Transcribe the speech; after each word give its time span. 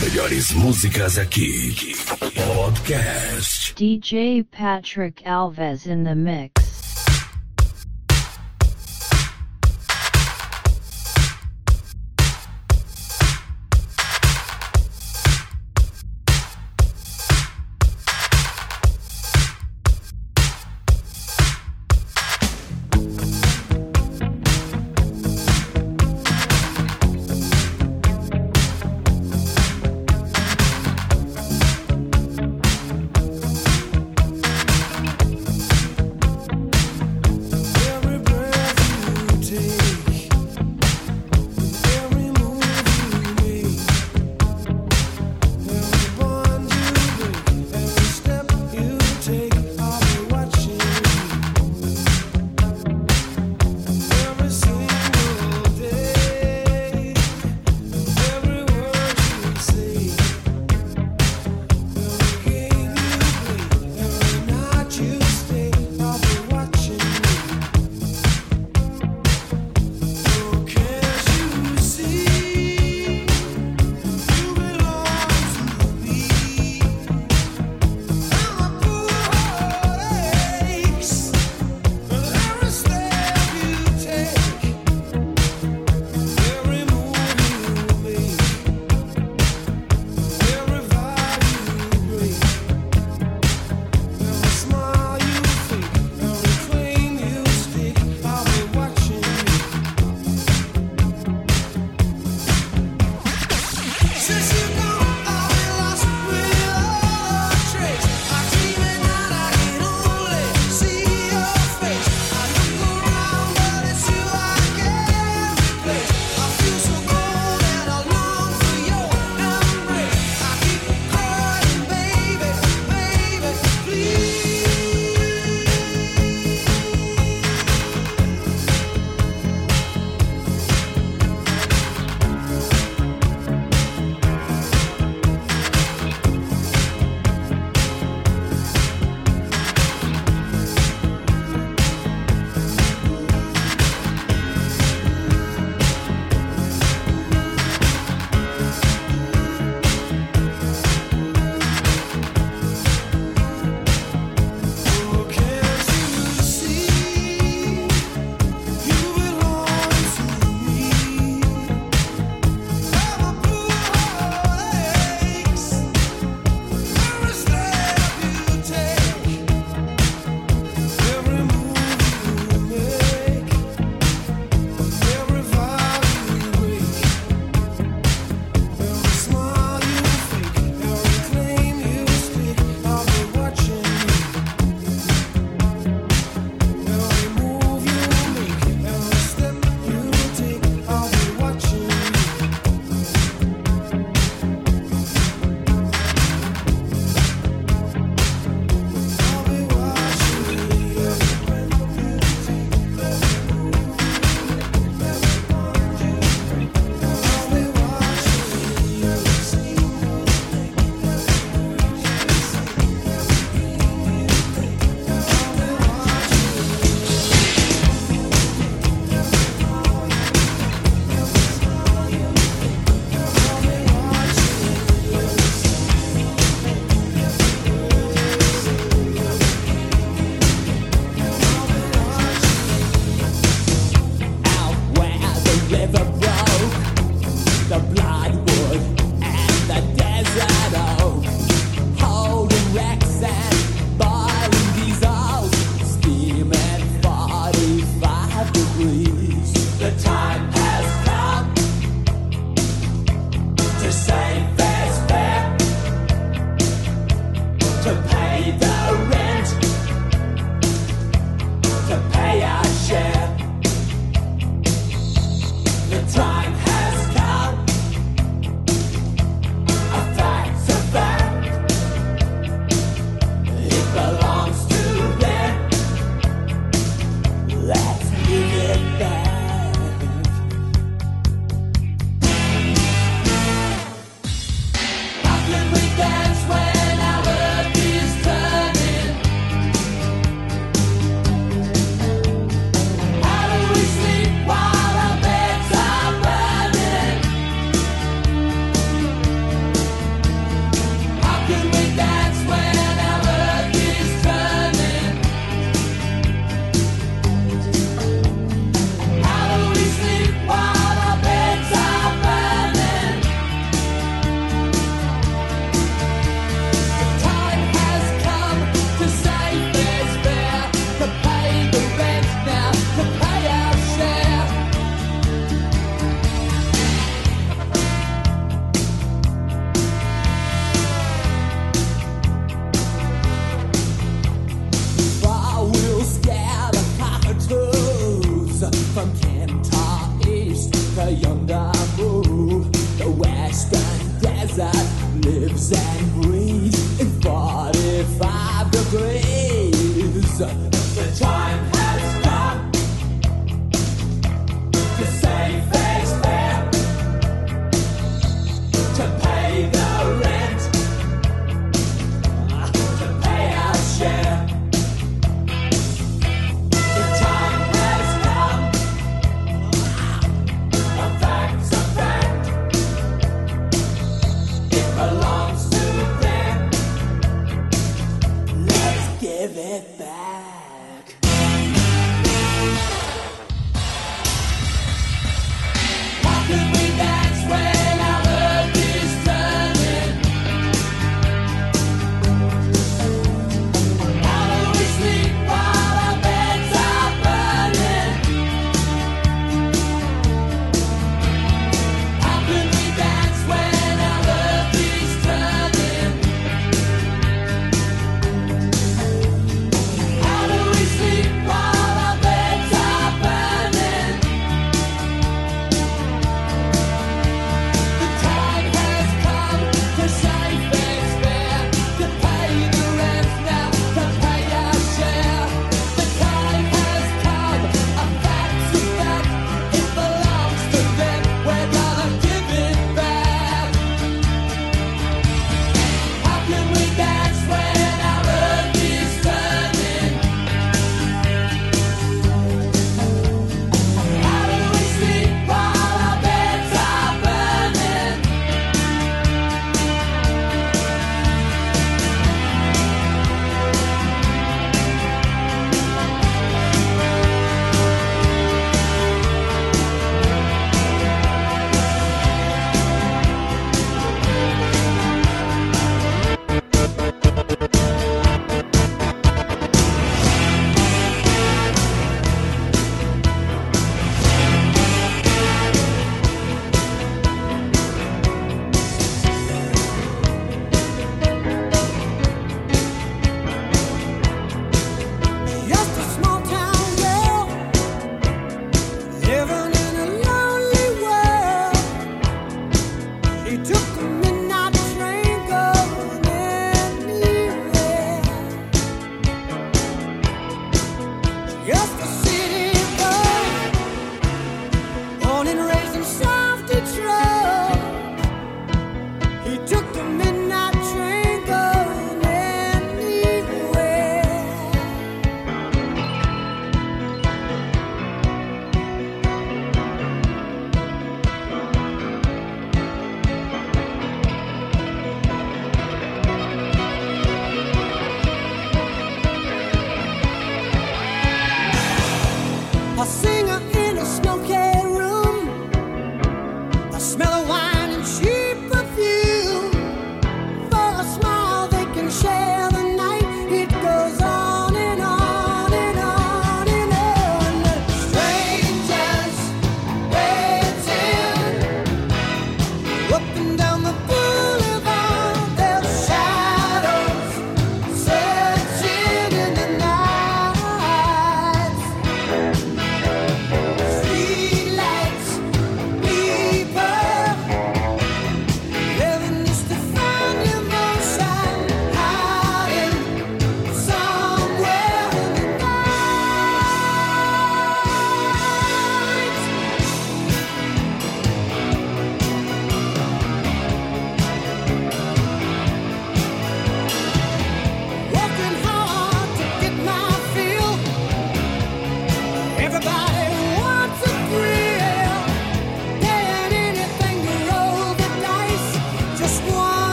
melhores 0.00 0.50
músicas 0.52 1.18
aqui. 1.18 1.74
Podcast. 2.56 3.74
DJ 3.74 4.42
Patrick 4.50 5.22
Alves 5.24 5.86
in 5.86 6.04
the 6.04 6.14
mix. 6.14 6.59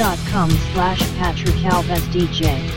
Facebook.com 0.00 0.50
slash 0.72 1.00
Patrick 1.18 1.56
Alves 1.56 2.00
DJ. 2.08 2.69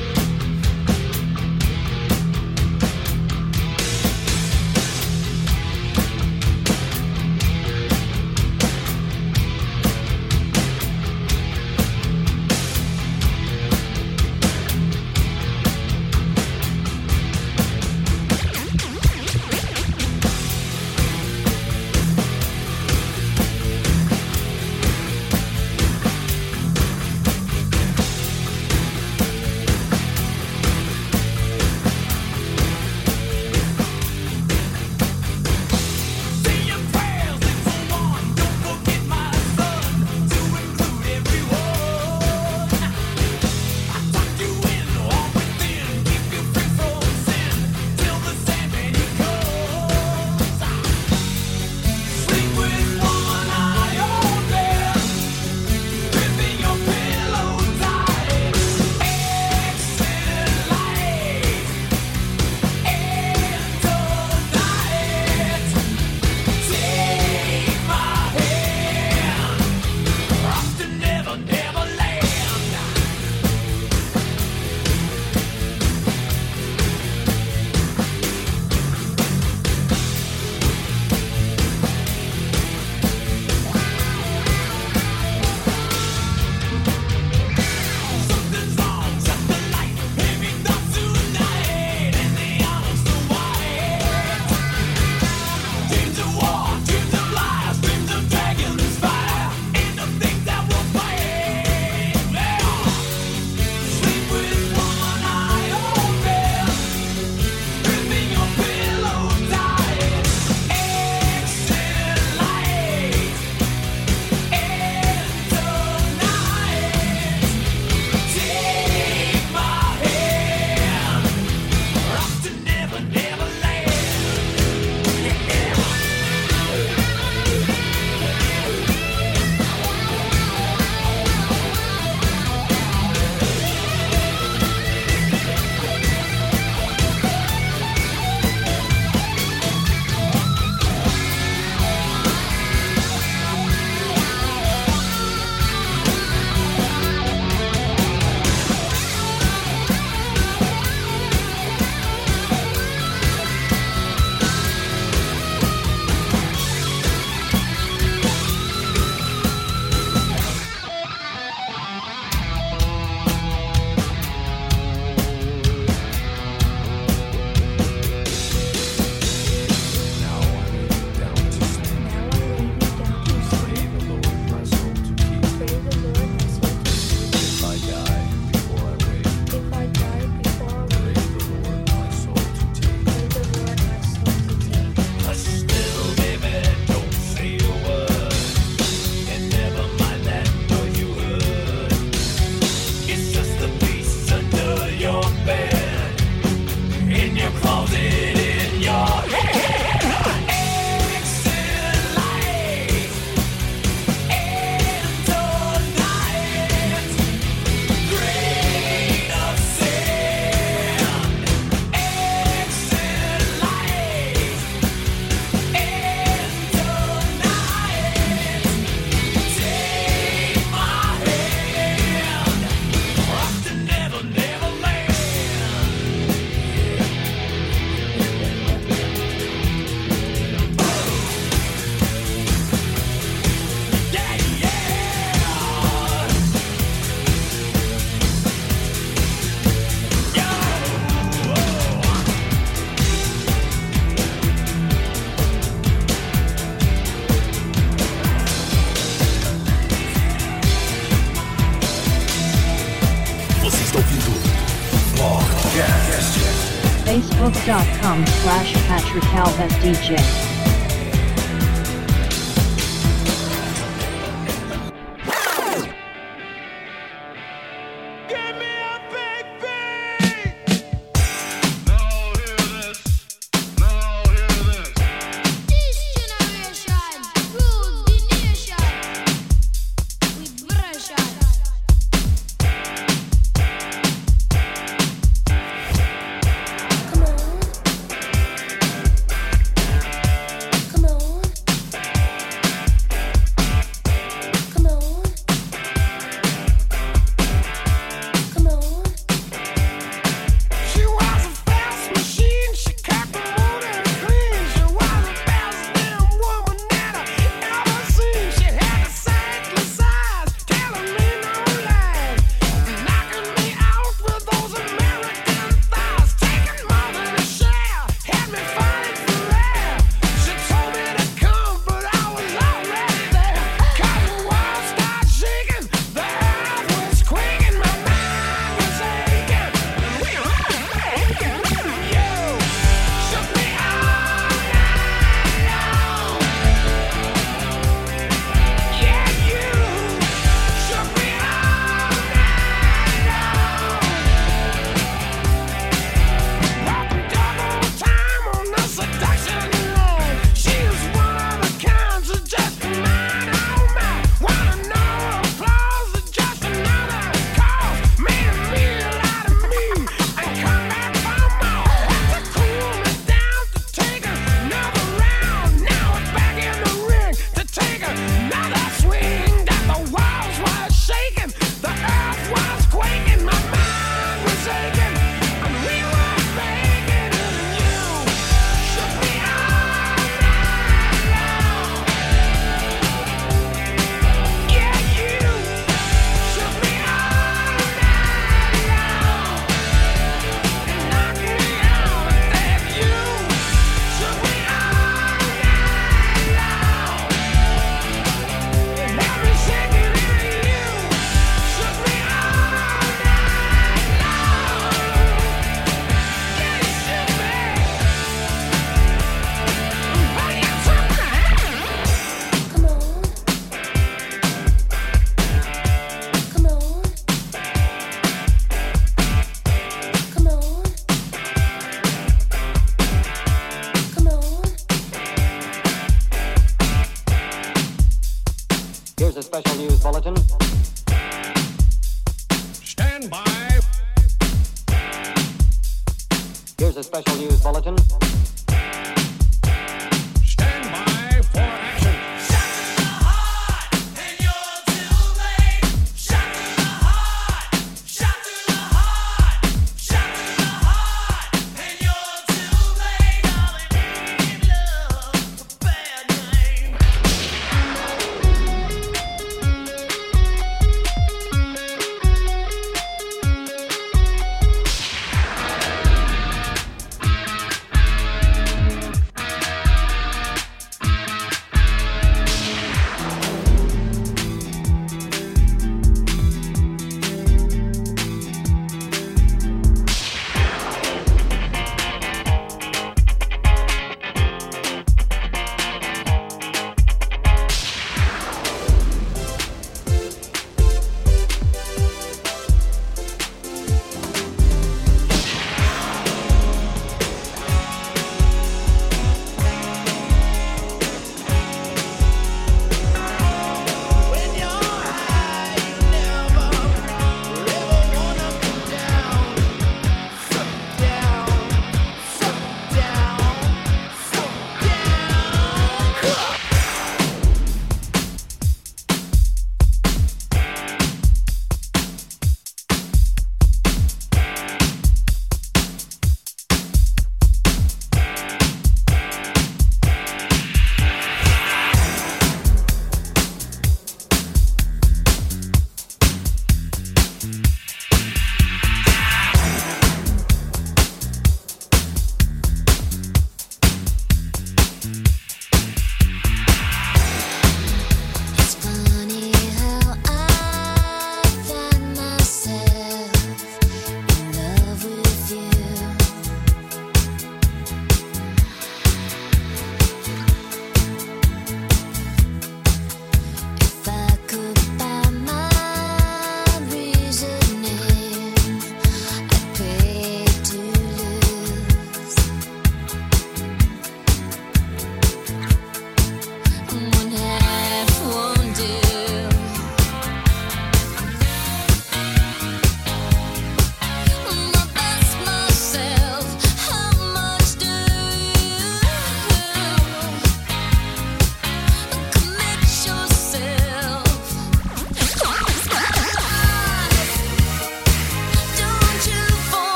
Slash 259.13 259.31
Patrick 259.31 259.69
DJ. 259.81 260.42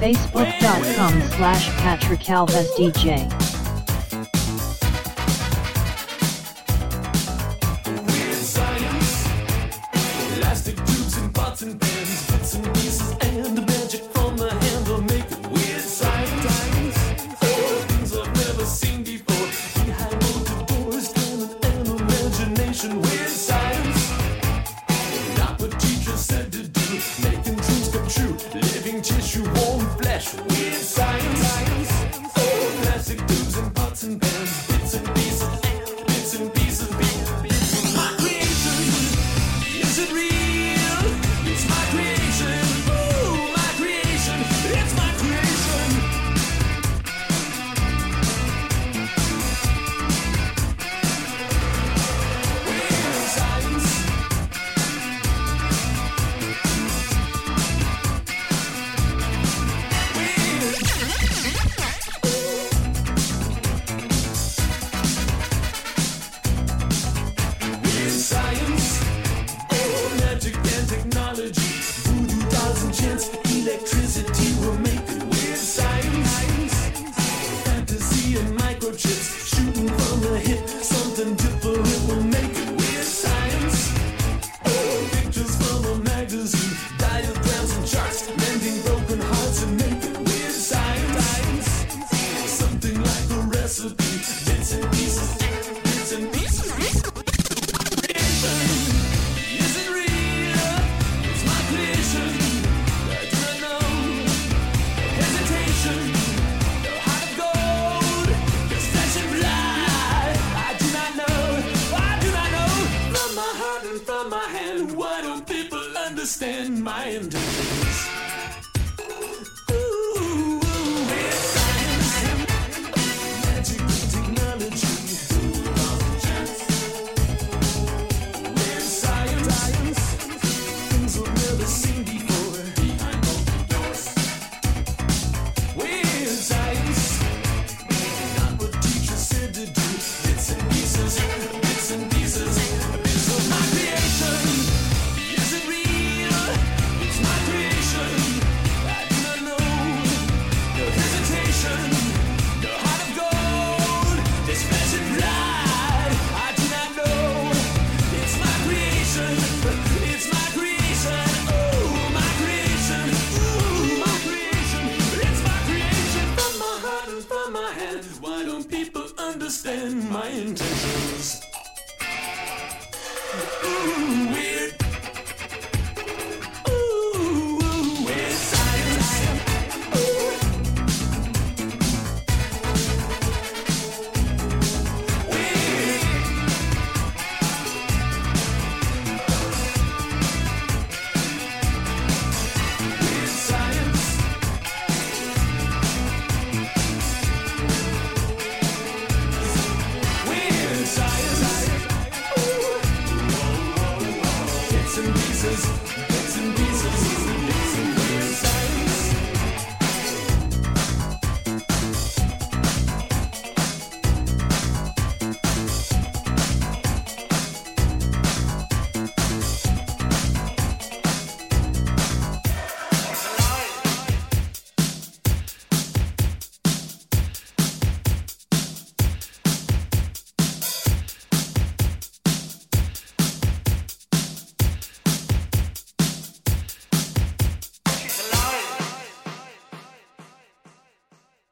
Facebook.com 0.00 1.22
slash 1.22 1.68
Patrick 1.76 2.20
Alves 2.20 2.68
DJ. 2.76 3.43